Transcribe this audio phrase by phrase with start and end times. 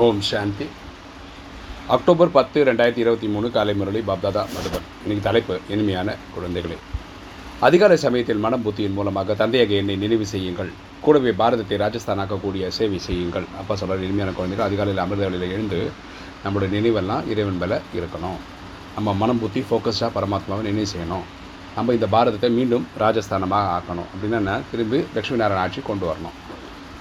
[0.00, 0.66] ஓம் சாந்தி.
[1.94, 4.86] October பத்து ரெண்டாயிரத்தி இருபத்தி மூணு காலை முரளி பாப்தாதா மதுபன்.
[5.02, 6.76] இன்னைக்கு தலைப்பு இனிமையான குழந்தைகளே.
[7.60, 10.70] அதிகாலை சமயத்தில் மனம் புத்தியின் மூலமாக தந்தையாக என்னை நினைவு செய்யுங்கள்.
[11.04, 13.46] கூடவே பாரதத்தை ராஜஸ்தானாக்கக்கூடிய சேவை செய்யுங்கள்.
[13.60, 15.80] அப்பா சொல்கிற இனிமையான குழந்தைகள் அதிகாலையில் அமிர்த வேளையில் எழுந்து
[16.44, 18.40] நம்மளுடைய நினைவெல்லாம் இறைவன் மேலே இருக்கணும்.
[18.96, 21.24] நம்ம மனம் புத்தி ஃபோக்கஸ்டாக பரமாத்மாவை நினைவு செய்யணும்.
[21.76, 24.10] நம்ம இந்த பாரதத்தை மீண்டும் ராஜஸ்தானமாக ஆக்கணும்.
[24.12, 26.36] அப்படின்னா திரும்பி லட்சுமி நாராயண ஆட்சி கொண்டு வரணும்.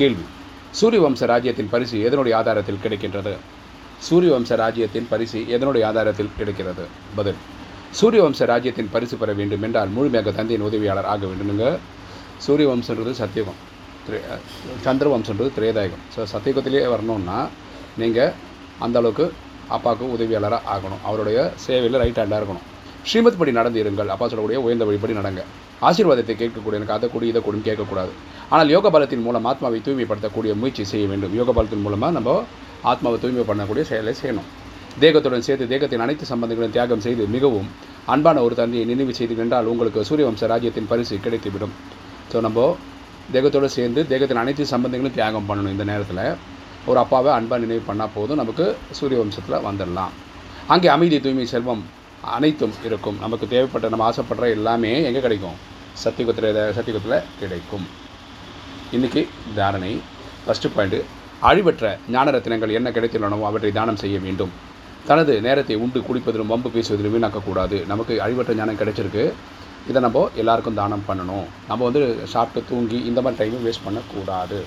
[0.00, 0.26] கேள்வி
[0.78, 3.32] சூரிய வம்ச ராஜ்யத்தின் பரிசு எதனுடைய ஆதாரத்தில் கிடைக்கின்றது?
[4.06, 6.84] சூரிய வம்ச ராஜ்யத்தின் பரிசு எதனுடைய ஆதாரத்தில் கிடைக்கிறது?
[7.18, 7.38] பதில்.
[7.98, 11.66] சூரிய வம்ச ராஜ்யத்தின் பரிசு பெற வேண்டும் என்றால் முழுமையாக தந்தையின் உதவியாளர் ஆக வேண்டுமுங்க
[12.46, 13.60] சூரிய வம்சன்றது சத்தியுகம்
[14.86, 16.02] சந்திர வம்சன்றது திரேதாயுகம்.
[16.14, 17.38] ஸோ சத்தியுகத்திலே வரணும்னா
[18.00, 18.32] நீங்கள்
[18.86, 19.26] அந்தளவுக்கு
[19.76, 21.02] அப்பாவுக்கு உதவியாளராக ஆகணும்.
[21.08, 22.66] அவருடைய சேவையில் ரைட் ஹேண்டாக இருக்கணும்.
[23.10, 24.10] ஸ்ரீமத் படி நடந்து இருங்கள்.
[24.14, 25.40] அப்பா சொல்லக்கூடிய உயர்ந்த வழிபடி நடங்க.
[25.88, 28.12] ஆசீர்வாதத்தை கேட்கக்கூடிய எனக்கு அதை கூடி இதை கூடும் கேட்கக்கூடாது.
[28.52, 31.34] ஆனால் யோக பலத்தின் மூலம் ஆத்மாவை தூய்மைப்படுத்தக்கூடிய முயற்சி செய்ய வேண்டும்.
[31.40, 32.36] யோக பலத்தின் மூலமாக நம்ம
[32.92, 34.48] ஆத்மாவை தூய்மை பண்ணக்கூடிய செயலை செய்யணும்.
[35.02, 37.68] தேகத்துடன் சேர்த்து தேகத்தின் அனைத்து சம்பந்தங்களும் தியாகம் செய்து மிகவும்
[38.14, 41.74] அன்பான ஒரு தந்தையை நினைவு செய்து என்றால் உங்களுக்கு சூரியவம்ச ராஜ்யத்தின் பரிசு கிடைத்துவிடும்.
[42.32, 42.66] ஸோ நம்ம
[43.34, 46.22] தேகத்தோடு சேர்ந்து தேகத்தின் அனைத்து சம்பந்தங்களும் தியாகம் பண்ணணும் இந்த நேரத்தில்.
[46.90, 48.40] ஒரு அப்பாவை அன்பாக நினைவு பண்ணால் போதும்.
[48.42, 48.64] நமக்கு
[48.98, 50.14] சூரிய வம்சத்தில் வந்துடலாம்.
[50.74, 51.84] அங்கே அமைதி தூய்மை செல்வம்
[52.36, 53.18] அனைத்தும் இருக்கும்.
[53.24, 55.56] நமக்கு தேவைப்பட்ட நம்ம ஆசைப்படுற எல்லாமே எங்கே கிடைக்கும்?
[56.02, 57.86] சத்தியகுத்தில் சத்தியகுத்தில் கிடைக்கும்.
[58.96, 59.22] இன்றைக்கி
[59.58, 59.92] தாரணை
[60.44, 61.00] ஃபஸ்ட்டு பாயிண்ட்டு
[61.48, 64.52] அழிவற்ற ஞான ரத்தினங்கள் என்ன கிடைத்துள்ளனவோ அவற்றை தானம் செய்ய வேண்டும்.
[65.08, 67.78] தனது நேரத்தை உண்டு குடிப்பதிலும் வம்பு பேசுவதிலும் வீணாக்கக்கூடாது.
[67.92, 69.24] நமக்கு அழிவற்ற ஞானம் கிடைச்சிருக்கு.
[69.90, 71.46] இதை நம்ம எல்லாருக்கும் தானம் பண்ணணும்.
[71.70, 72.02] நம்ம வந்து
[72.34, 74.60] சாப்பிட்டு தூங்கி இந்த மாதிரி டைமும் வேஸ்ட் பண்ணக்கூடாது.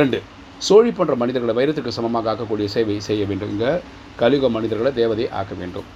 [0.00, 0.18] ரெண்டு
[0.66, 3.52] சோழி போன்ற மனிதர்களை வைரத்துக்கு சமமாக ஆக்கக்கூடிய சேவை செய்ய வேண்டும்.
[3.54, 3.72] இங்கே
[4.20, 5.86] கலியுக மனிதர்களை தேவதை ஆக்க வேண்டும்.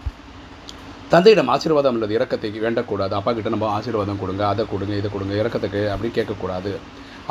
[1.12, 3.12] தந்தையிடம் ஆசீர்வாதம் அல்லது இறக்கத்தை வேண்டக்கூடாது.
[3.18, 6.72] அப்பா கிட்ட நம்ம ஆசீர்வாதம் கொடுங்க அதை கொடுங்க இதை கொடுங்க இறக்கத்துக்கு அப்படி கேட்கக்கூடாது.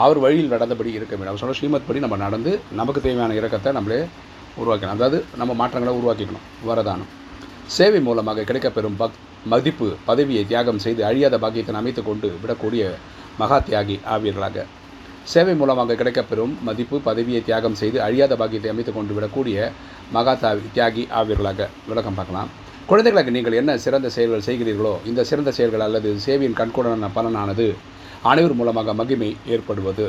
[0.04, 1.32] அவர் வழியில் நடந்தபடி இருக்க வேண்டும்.
[1.32, 4.00] அவர் சொல்ல ஸ்ரீமத் படி நம்ம நடந்து நமக்கு தேவையான இறக்கத்தை நம்மளே
[4.62, 4.96] உருவாக்கணும்.
[4.98, 6.46] அதாவது நம்ம மாற்றங்களை உருவாக்கிக்கணும்.
[6.70, 7.12] வரதானம்.
[7.78, 9.18] சேவை மூலமாக கிடைக்கப்பெறும் பக்
[9.54, 12.84] மதிப்பு பதவியை தியாகம் செய்து அழியாத பாக்கியத்தை அமைத்து கொண்டு விடக்கூடிய
[13.42, 14.66] மகா தியாகி ஆவியர்களாக
[15.34, 19.70] சேவை மூலமாக கிடைக்கப்பெறும் மதிப்பு பதவியை தியாகம் செய்து அழியாத பாக்கியத்தை அமைத்து கொண்டு விடக்கூடிய
[20.16, 20.34] மகா
[20.76, 22.52] தியாகி ஆவியர்களாக விளக்கம் பார்க்கலாம்.
[22.90, 27.66] குழந்தைகளுக்கு நீங்கள் என்ன சிறந்த செயல்கள் செய்கிறீர்களோ இந்த சிறந்த செயல்கள் அல்லது சேவையின் கண்கூடான பலனானது
[28.30, 30.06] அனைவர் மூலமாக மகிமை ஏற்படுவது.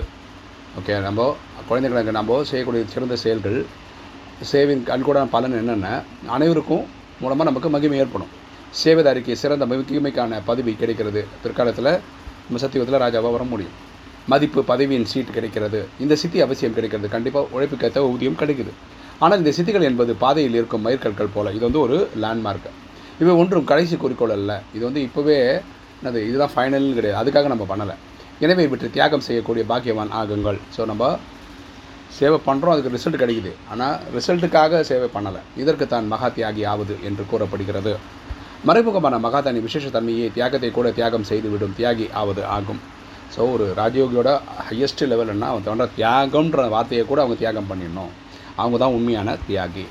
[0.79, 1.25] ஓகே நம்ம
[1.69, 3.59] குழந்தைகளுக்கு நம்ம செய்யக்கூடிய சிறந்த செயல்கள்
[4.51, 5.89] சேவையின் கண்கூடான பலன் என்னென்ன
[6.37, 6.85] அனைவருக்கும்
[7.23, 8.33] மூலமாக நமக்கு மகிமை ஏற்படும்.
[8.83, 11.23] சேவைதாரிக்கு சிறந்த மகிமைக்கான பதவி கிடைக்கிறது.
[11.43, 11.93] பிற்காலத்தில்
[12.45, 13.77] நம்ம சத்தியத்தில் ராஜாவாக வர முடியும்.
[14.35, 15.81] மதிப்பு பதவியின் சீட் கிடைக்கிறது.
[16.05, 17.11] இந்த சித்தி அவசியம் கிடைக்கிறது.
[17.17, 18.75] கண்டிப்பாக உழைப்புக்கேற்ற ஊதியம் கிடைக்குது.
[19.25, 21.53] ஆனால் இந்த சித்திகள் என்பது பாதையில் இருக்கும் மயிர்கற்கள் போல.
[21.57, 22.69] இது வந்து ஒரு லேண்ட்மார்க்
[23.23, 24.53] இவை ஒன்றும் கடைசி குறிக்கோள் அல்ல.
[24.77, 25.39] இது வந்து இப்போவே
[26.01, 27.19] என்னது இதுதான் ஃபைனல்னு கிடையாது.
[27.23, 27.95] அதுக்காக நம்ம பண்ணலை.
[28.45, 30.59] எனவே இவற்றை தியாகம் செய்யக்கூடிய பாக்கியவான் ஆகுங்கள்.
[30.75, 31.05] ஸோ நம்ம
[32.19, 33.53] சேவை பண்ணுறோம் அதுக்கு ரிசல்ட் கிடைக்குது.
[33.73, 35.41] ஆனால் ரிசல்ட்டுக்காக சேவை பண்ணலை.
[35.63, 37.93] இதற்கு தான் மகா தியாகி ஆவது என்று கூறப்படுகிறது.
[38.69, 42.81] மறைமுகமான மகாதானி விசேஷத்தன்மையை தியாகத்தை கூட தியாகம் செய்துவிடும் தியாகி ஆவது ஆகும்.
[43.35, 44.31] ஸோ ஒரு ராஜயோகியோட
[44.69, 48.13] ஹையஸ்ட் லெவல்னால் அவன் தோன்ற தியாகம்ன்ற வார்த்தையை கூட அவங்க தியாகம் பண்ணிடணும்.
[48.63, 49.85] அவங்க தான் உண்மையான தியாகி.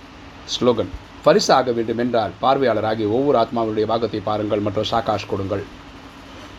[0.54, 0.92] ஸ்லோகன்
[1.26, 5.64] பரிசாக ஆக வேண்டும் என்றால் பார்வையாளராகி ஒவ்வொரு ஆத்மாவுடைய பாகத்தை பாருங்கள் மற்றும் சாகாஷ் கொடுங்கள்.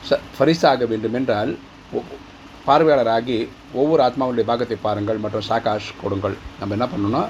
[0.08, 1.52] ச பரிசாக வேண்டும் என்றால்
[2.66, 3.38] பார்வையாளராகி
[3.80, 6.36] ஒவ்வொரு ஆத்மாவுடைய பாகத்தை பாருங்கள் மற்றும் சாகாஷ் கொடுங்கள்.
[6.60, 7.22] நம்ம என்ன பண்ணணும்னா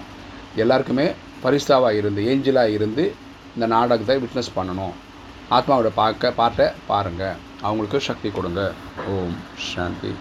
[0.62, 1.06] எல்லாருக்குமே
[1.44, 3.04] பரிசாவாக இருந்து ஏஞ்சலாக இருந்து
[3.54, 4.96] இந்த நாடகத்தை விட்னஸ் பண்ணணும்.
[5.56, 8.62] ஆத்மாவோட பார்க்க பாட்டை பாருங்கள் அவங்களுக்கு சக்தி கொடுங்க.
[9.12, 10.12] ஓம் சாந்தி.